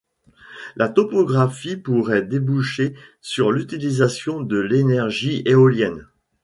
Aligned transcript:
La 0.75 0.89
topographie 0.89 1.77
pourrait 1.77 2.23
déboucher 2.23 2.95
sur 3.21 3.51
l'utilisation 3.51 4.41
de 4.41 4.57
l'énergie 4.57 5.43
éolienne. 5.45 6.07